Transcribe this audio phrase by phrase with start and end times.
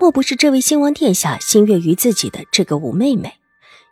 [0.00, 3.34] 莫不是这位新王殿下心悦于自己的这个五妹妹？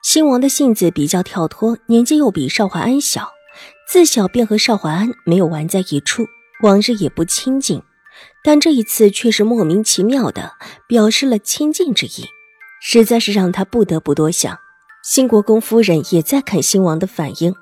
[0.04, 3.30] 新王的性子比较跳脱，年纪又比邵怀安小，
[3.90, 6.24] 自小便和邵怀安没有玩在一处，
[6.62, 7.82] 往日也不亲近，
[8.44, 10.52] 但这一次却是莫名其妙的
[10.86, 12.26] 表示了亲近之意，
[12.80, 14.56] 实在是让他不得不多想。
[15.02, 17.52] 新国公夫人也在看新王的反应，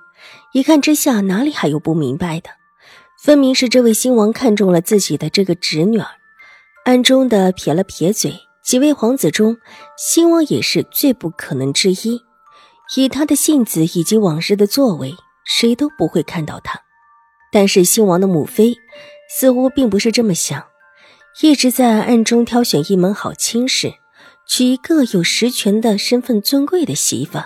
[0.52, 2.50] 一看之下哪里还有不明白的？
[3.22, 6.06] 分明是这位新王看中了自己的这个侄女儿。
[6.84, 9.56] 暗中的撇了撇嘴，几位皇子中，
[9.96, 12.20] 新王也是最不可能之一。
[12.94, 15.14] 以他的性子以及往日的作为，
[15.46, 16.78] 谁都不会看到他。
[17.50, 18.76] 但是新王的母妃
[19.34, 20.62] 似乎并不是这么想，
[21.40, 23.94] 一直在暗中挑选一门好亲事，
[24.46, 27.38] 娶一个有实权的身份尊贵的媳妇，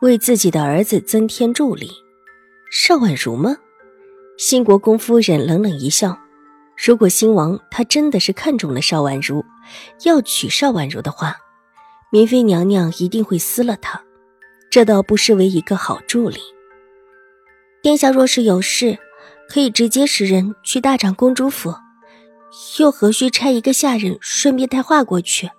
[0.00, 1.90] 为自己的儿子增添助力。
[2.72, 3.58] 邵婉如吗？
[4.38, 6.18] 新国公夫人冷冷一笑。
[6.82, 9.44] 如果新王他真的是看中了邵婉如，
[10.04, 11.36] 要娶邵婉如的话，
[12.10, 14.02] 明妃娘娘一定会撕了他，
[14.70, 16.38] 这倒不失为一个好助力。
[17.82, 18.98] 殿下若是有事，
[19.46, 21.74] 可以直接使人去大长公主府，
[22.78, 25.50] 又何须差一个下人顺便带话过去？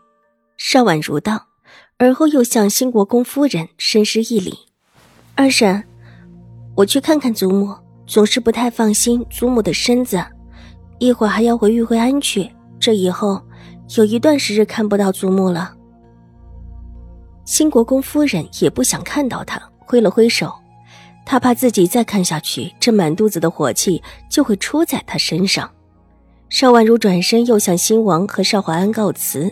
[0.58, 1.50] 邵婉如道，
[1.98, 4.58] 而后又向新国公夫人深施一礼
[5.38, 5.84] ：“二婶，
[6.78, 10.20] 我去看看祖母，总是不太放心祖母的身子。”
[11.02, 12.48] 一会儿还要回玉惠安去，
[12.80, 13.42] 这以后
[13.98, 15.74] 有一段时日看不到祖母了。
[17.44, 20.54] 新国公夫人也不想看到他，挥了挥手，
[21.26, 25.68] 他怕自己再看下去，这满肚子的火气就会出在他身上。
[26.50, 29.52] 邵婉如转身又向新王和邵怀安告辞，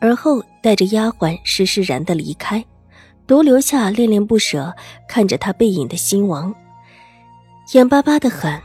[0.00, 2.64] 而后带着丫鬟施施然的离开，
[3.26, 4.74] 独留下恋恋不舍
[5.06, 6.54] 看着他背影的新王，
[7.74, 8.58] 眼巴巴的很。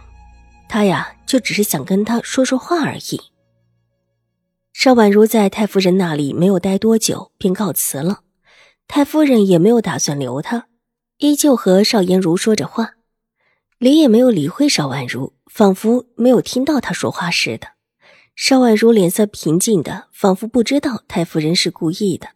[0.69, 3.19] 他呀，就只是想跟他说说话而已。
[4.73, 8.21] 邵婉如在太夫人那里没有待多久，便告辞了。
[8.87, 10.67] 太夫人也没有打算留她，
[11.19, 12.95] 依旧和邵颜如说着话，
[13.77, 17.67] 理也没有理会邵婉如，仿佛没有听到他说话似的。
[18.35, 22.29] 邵婉如脸色平静的，仿佛不知道太夫人是故意的。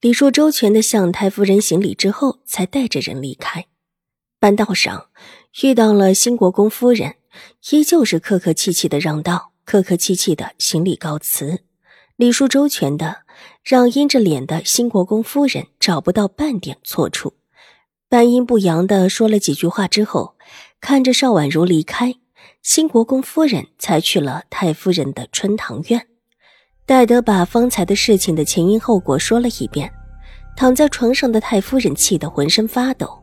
[0.00, 3.66] 礼数周全的向太夫人行礼之后，才带着人离开。
[4.38, 5.08] 半道上
[5.62, 7.16] 遇到了新国公夫人。
[7.70, 11.60] 依旧是客客气气的让道，客客气气的行礼告辞，
[12.16, 13.18] 礼数周全的，
[13.62, 17.34] 让阴着脸的新国公夫人找不到半点错处。
[18.08, 20.34] 半阴不阳的说了几句话之后，
[20.80, 22.16] 看着邵婉如离开，
[22.62, 26.06] 新国公夫人才去了太夫人的春堂院。
[26.84, 29.88] 戴德把方才的事情的前因后果说了一遍，
[30.56, 33.22] 躺在床上的太夫人气得浑身发抖，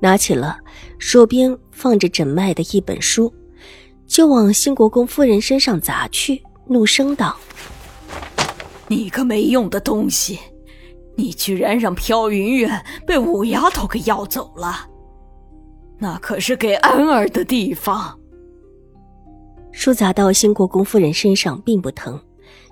[0.00, 0.58] 拿起了
[0.98, 1.58] 手边。
[1.72, 3.32] 放着诊脉的一本书，
[4.06, 7.36] 就往新国公夫人身上砸去，怒声道
[8.86, 10.38] ：“你个没用的东西，
[11.16, 14.86] 你居然让飘云院被五丫头给要走了，
[15.98, 18.16] 那可是给安儿的地方。”
[19.72, 22.20] 书砸到新国公夫人身上并不疼，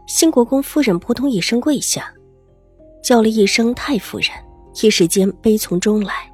[0.07, 2.13] 新国公夫人扑通一声跪下，
[3.03, 4.29] 叫了一声“太夫人”，
[4.83, 6.30] 一时间悲从中来。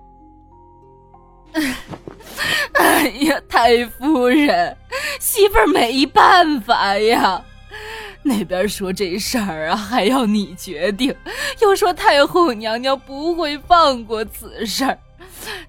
[3.07, 4.77] 哎呀，太夫人，
[5.21, 7.41] 媳妇儿没办法呀。
[8.25, 11.15] 那边说这事儿啊，还要你决定；
[11.63, 14.99] 又说太后娘娘不会放过此事儿，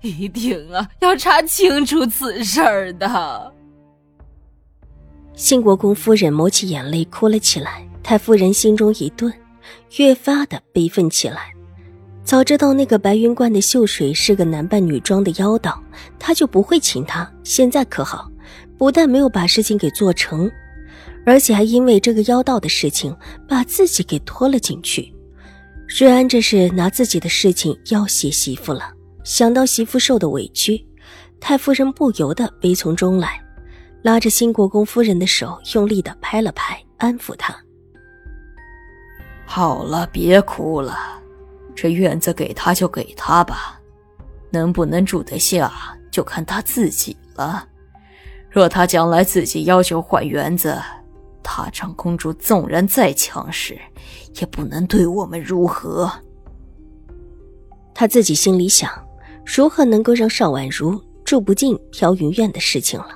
[0.01, 3.53] 一定啊要查清楚此事儿的。
[5.35, 9.31] 新国公夫人抹起眼泪哭了起来，太夫人心中一顿，
[9.97, 11.53] 越发的悲愤起来。
[12.27, 15.81] 早知道那个白云观的秀水是个男扮女装的妖道，
[16.19, 17.31] 他就不会请他。
[17.41, 18.29] 现在可好，
[18.77, 20.51] 不但没有把事情给做成，
[21.25, 23.15] 而且还因为这个妖道的事情
[23.47, 25.09] 把自己给拖了进去。
[25.87, 28.91] 瑞安这是拿自己的事情要挟媳妇了。
[29.23, 30.85] 想到媳妇受的委屈，
[31.39, 33.41] 太夫人不由得悲从中来，
[34.01, 37.55] 拉着新国公夫人的手，用力的拍了拍，安抚她
[39.47, 41.13] ：“好了，别哭了。”
[41.77, 43.79] 这院子给他就给他吧，
[44.49, 45.71] 能不能住得下
[46.09, 47.67] 就看他自己了。
[48.49, 50.75] 若他将来自己要求换园子，
[51.43, 53.79] 大长公主纵然再强势，
[54.39, 56.11] 也不能对我们如何。
[57.93, 58.91] 他自己心里想，
[59.45, 63.09] 如何能够让邵婉如住不进飘云院的事情了。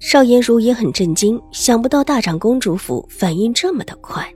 [0.00, 4.26] 邵颜如也很震惊，想不到大长公主府反应这么的快，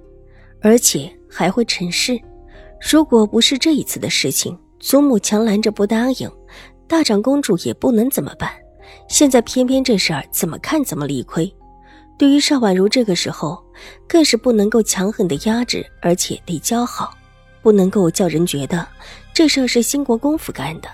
[0.60, 2.20] 而且还会成事。
[2.80, 6.30] 如果不是这一次的事情，祖母强拦着不答应，
[6.86, 8.50] 大长公主也不能怎么办。
[9.08, 11.52] 现在偏偏这事儿怎么看怎么理亏。
[12.18, 13.62] 对于邵婉如这个时候，
[14.08, 17.14] 更是不能够强横的压制，而且得教好，
[17.62, 18.86] 不能够叫人觉得
[19.34, 20.88] 这事儿是兴国公府干的，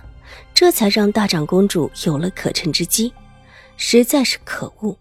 [0.55, 3.13] 这才让大长公主有了可乘之机。
[3.77, 4.97] 实在是可恶！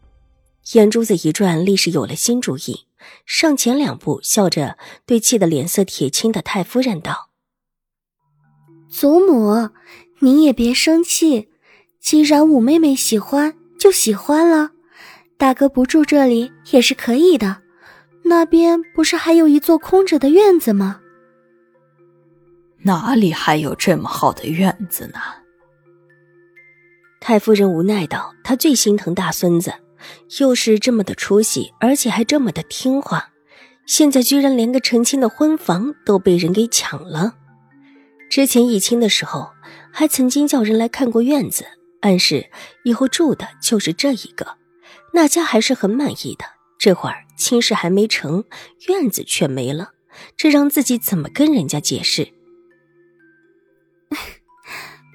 [0.74, 2.86] 眼珠子一转，立时有了新主意，
[3.26, 7.30] 上前两步，笑着对气得脸色铁青的太夫人道
[8.90, 9.70] ：“祖母，
[10.20, 11.50] 您也别生气，
[12.00, 14.72] 既然五妹妹喜欢，就喜欢了。”
[15.38, 17.64] 大哥不住这里也是可以的，
[18.26, 21.02] 那边不是还有一座空着的院子吗？
[22.84, 25.20] 哪里还有这么好的院子呢？
[27.20, 29.74] 太夫人无奈道：“她最心疼大孙子，
[30.40, 33.30] 又是这么的出息，而且还这么的听话，
[33.86, 37.36] 现在居然连个成亲的婚房都被人给抢了。
[38.30, 39.50] 之前议亲的时候，
[39.92, 41.66] 还曾经叫人来看过院子，
[42.02, 42.50] 暗示
[42.84, 44.58] 以后住的就是这一个。”
[45.14, 46.46] 那家还是很满意的，
[46.80, 48.46] 这会儿亲事还没成，
[48.88, 49.92] 院子却没了，
[50.38, 52.32] 这让自己怎么跟人家解释？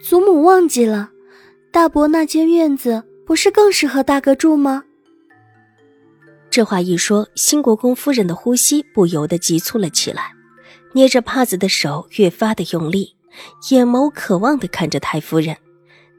[0.04, 1.10] 祖母忘记了，
[1.72, 4.84] 大伯那间院子不是更适合大哥住吗？
[6.48, 10.32] 这话一说，新国公夫人的呼吸不由得急促了起来，
[10.92, 13.16] 捏着帕子的手越发的用力，
[13.70, 15.56] 眼眸渴望的看着太夫人。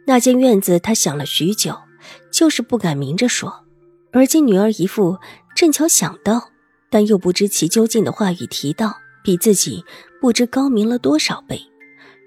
[0.05, 1.75] 那间院子，她想了许久，
[2.29, 3.65] 就是不敢明着说。
[4.11, 5.17] 而今女儿一副
[5.55, 6.51] 正巧想到，
[6.89, 9.83] 但又不知其究竟的话语提到，比自己
[10.19, 11.61] 不知高明了多少倍。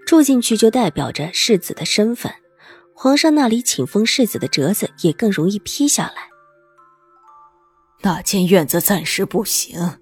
[0.07, 2.33] 住进去就代表着世子的身份，
[3.03, 6.29] 皇上那里请封世子的折子也更容易批下来。
[8.03, 9.99] 那间院子暂时不行。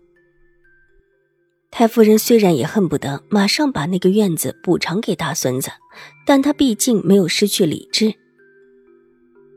[1.71, 5.71] 太夫人虽然也恨不得马上把那个院子补偿给大孙子，
[6.27, 8.13] 但她毕竟没有失去理智。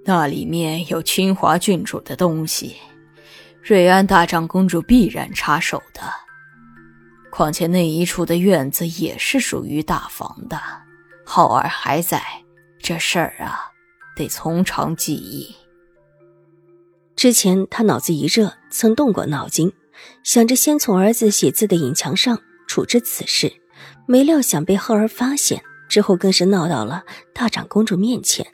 [0.05, 2.75] 那里面有清华郡主的东西，
[3.63, 6.01] 瑞安大长公主必然插手的。
[7.31, 10.61] 况且那一处的院子也是属于大房的，
[11.25, 12.21] 浩儿还在，
[12.81, 13.71] 这事儿啊，
[14.15, 15.55] 得从长计议。
[17.15, 19.71] 之前他脑子一热，曾动过脑筋，
[20.23, 23.53] 想着先从儿子写字的影墙上处置此事，
[24.07, 28.47] 没料想被赫儿发现，之后更是闹到了大长公主面前。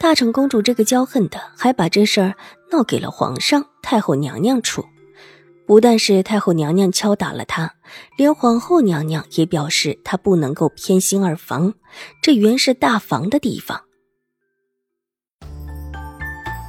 [0.00, 2.34] 大长公主这个骄横的，还把这事儿
[2.70, 4.86] 闹给了皇上、太后娘娘处。
[5.68, 7.74] 不但是太后娘娘敲打了她，
[8.16, 11.74] 连皇后娘娘也表示她不能够偏心二房。
[12.22, 13.78] 这原是大房的地方。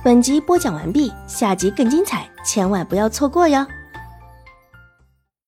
[0.04, 3.66] 本集播讲完毕，下集更精彩，千万不要错过哟。